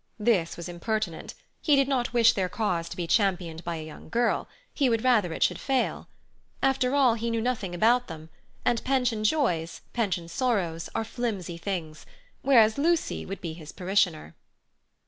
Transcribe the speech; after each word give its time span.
This 0.17 0.57
was 0.57 0.67
impertinent; 0.67 1.35
he 1.61 1.75
did 1.75 1.87
not 1.87 2.11
wish 2.11 2.33
their 2.33 2.49
cause 2.49 2.89
to 2.89 2.97
be 2.97 3.05
championed 3.05 3.63
by 3.63 3.75
a 3.75 3.85
young 3.85 4.09
girl: 4.09 4.47
he 4.73 4.89
would 4.89 5.03
rather 5.03 5.31
it 5.31 5.43
should 5.43 5.59
fail. 5.59 6.07
After 6.63 6.95
all, 6.95 7.13
he 7.13 7.29
knew 7.29 7.39
nothing 7.39 7.75
about 7.75 8.07
them, 8.07 8.31
and 8.65 8.83
pension 8.83 9.23
joys, 9.23 9.81
pension 9.93 10.27
sorrows, 10.27 10.89
are 10.95 11.05
flimsy 11.05 11.59
things; 11.59 12.07
whereas 12.41 12.79
Lucy 12.79 13.27
would 13.27 13.41
be 13.41 13.53
his 13.53 13.71
parishioner. 13.71 14.35